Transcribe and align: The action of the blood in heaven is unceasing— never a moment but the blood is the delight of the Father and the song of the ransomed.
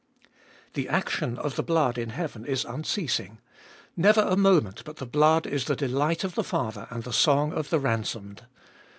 The 0.73 0.89
action 0.89 1.37
of 1.37 1.55
the 1.55 1.61
blood 1.61 1.95
in 1.99 2.09
heaven 2.09 2.43
is 2.43 2.65
unceasing— 2.65 3.37
never 3.95 4.21
a 4.21 4.35
moment 4.35 4.83
but 4.83 4.95
the 4.95 5.05
blood 5.05 5.45
is 5.45 5.65
the 5.65 5.75
delight 5.75 6.23
of 6.23 6.33
the 6.33 6.43
Father 6.43 6.87
and 6.89 7.03
the 7.03 7.13
song 7.13 7.53
of 7.53 7.69
the 7.69 7.77
ransomed. 7.77 8.41